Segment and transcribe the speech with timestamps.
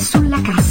[0.00, 0.69] sulla casa.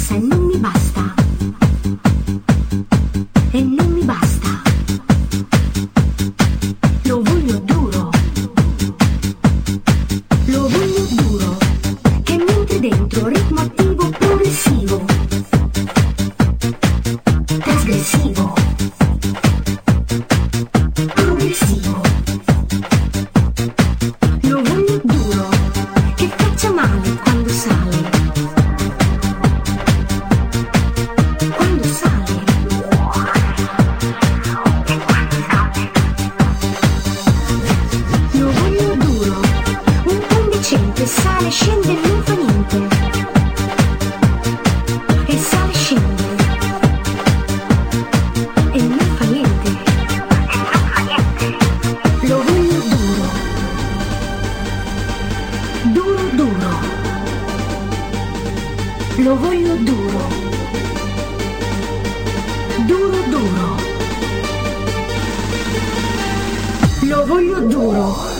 [67.80, 68.39] 不如。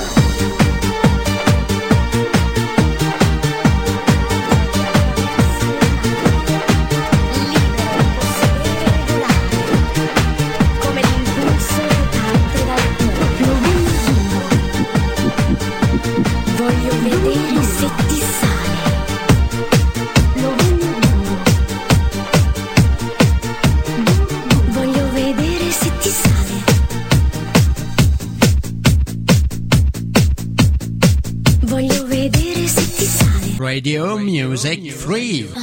[34.62, 35.59] music free.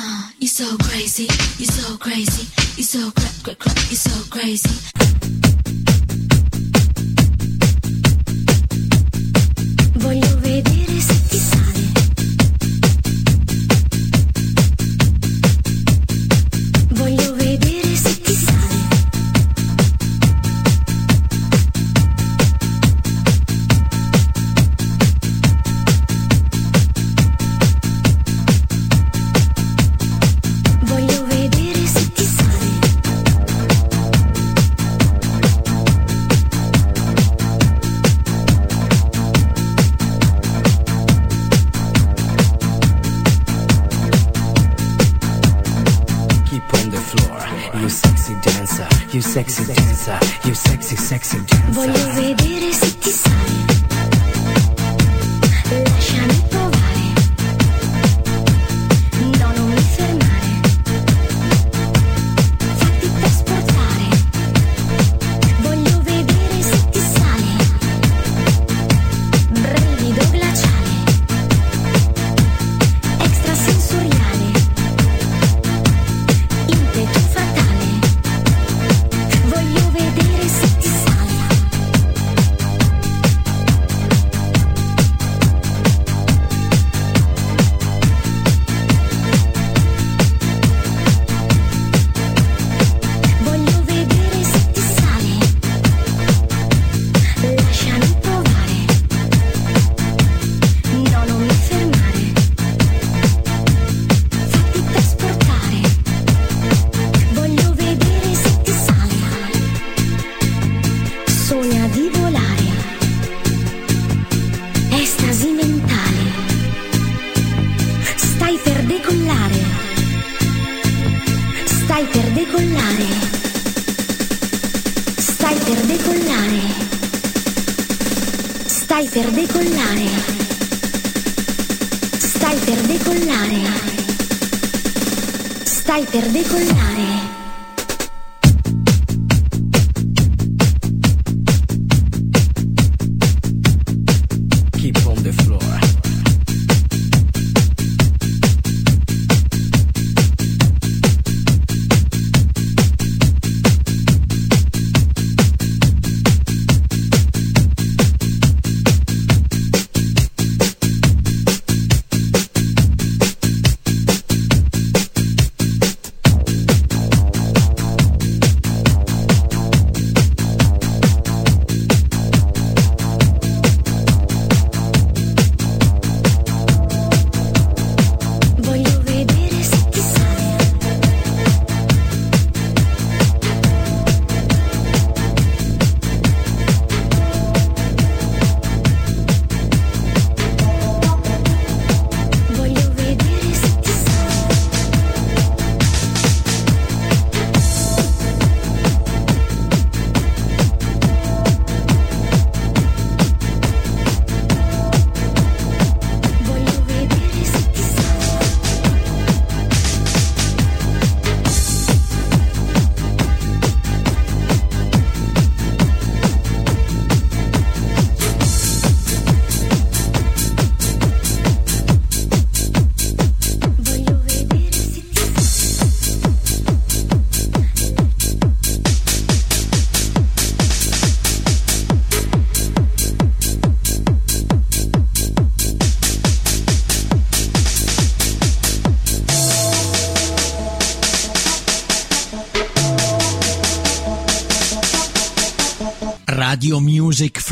[49.37, 53.26] sexy dancer, you sexy, sexy dancer.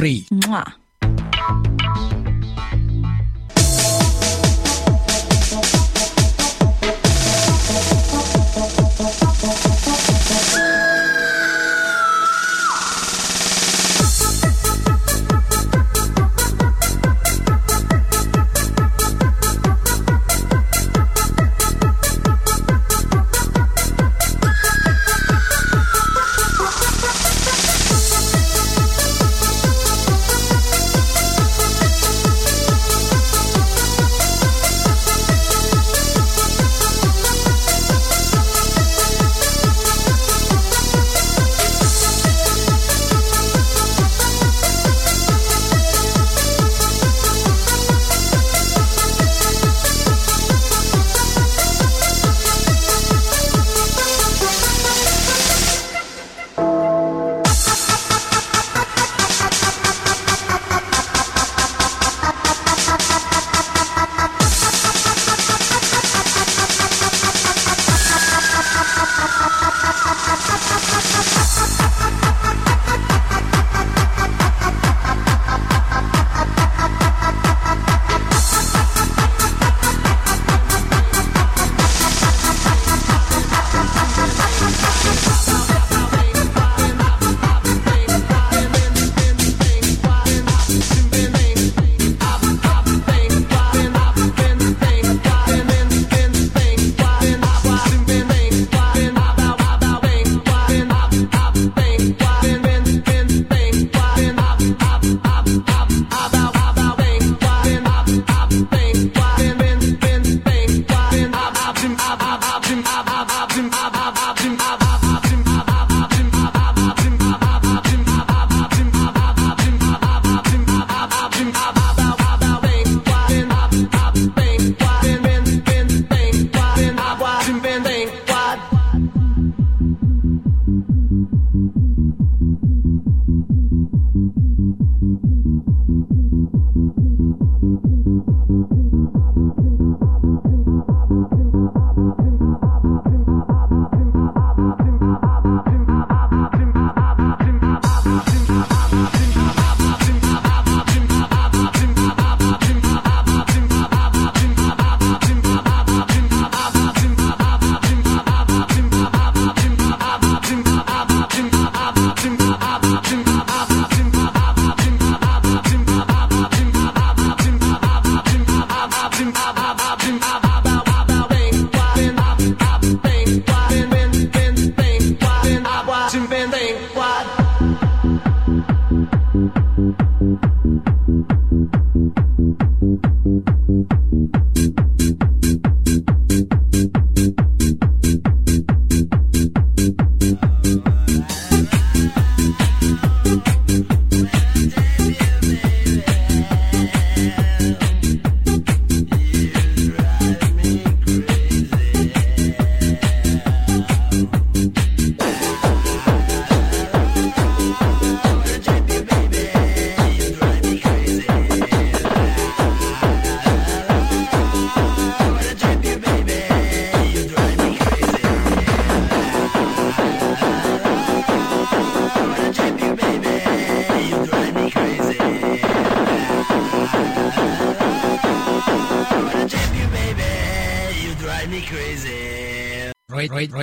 [0.05, 0.23] 嘿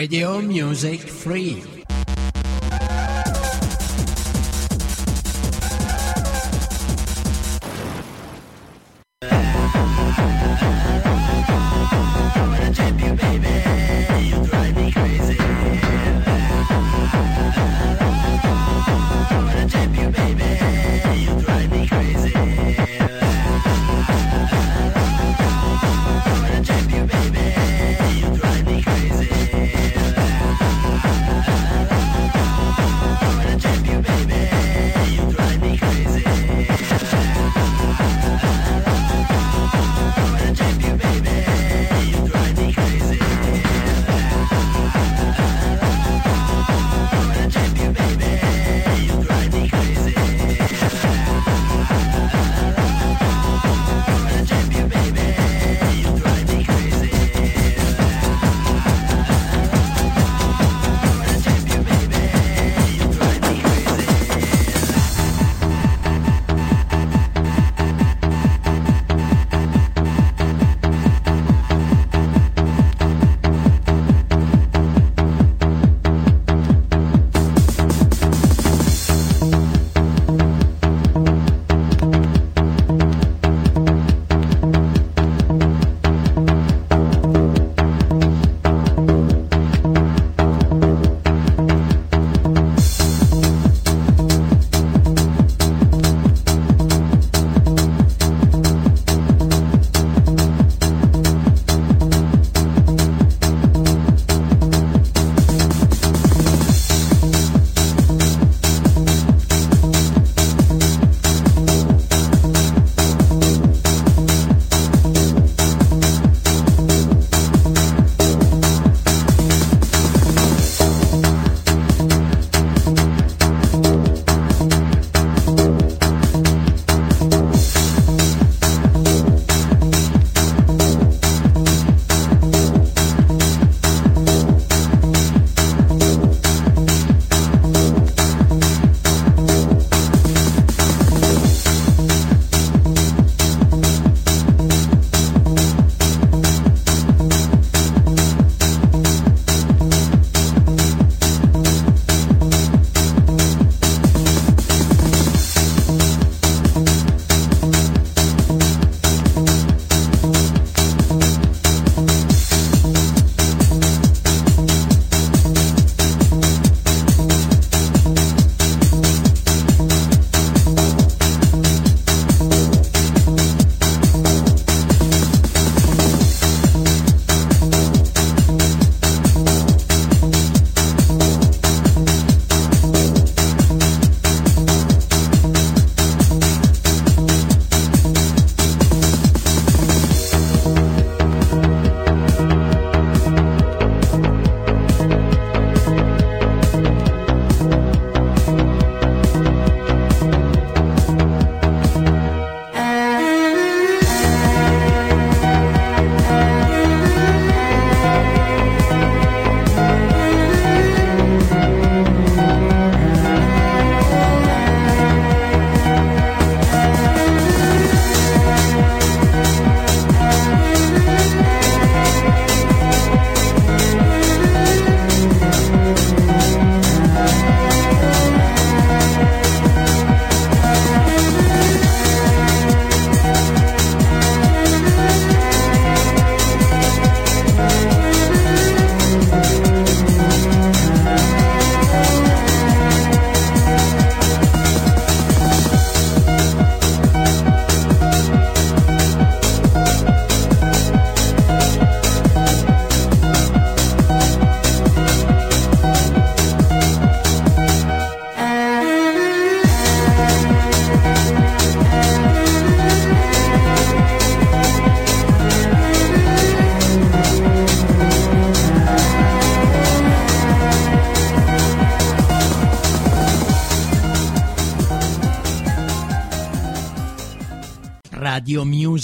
[0.02, 1.61] Radio Music Free.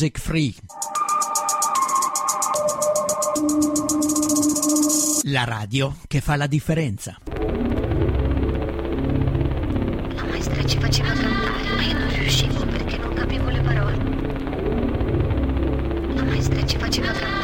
[0.00, 0.54] Music Free.
[5.24, 7.18] La radio che fa la differenza.
[10.14, 13.96] La maestra ci faceva cantare, ma io non riuscivo perché non capivo le parole.
[16.14, 17.37] La maestra ci faceva cantare,